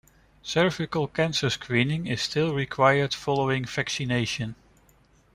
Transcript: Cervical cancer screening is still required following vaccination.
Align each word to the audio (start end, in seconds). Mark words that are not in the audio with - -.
Cervical 0.41 1.05
cancer 1.07 1.51
screening 1.51 2.07
is 2.07 2.23
still 2.23 2.55
required 2.55 3.13
following 3.13 3.65
vaccination. 3.65 4.55